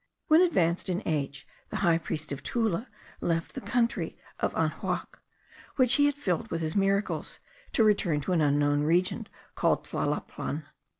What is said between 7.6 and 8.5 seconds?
to return to an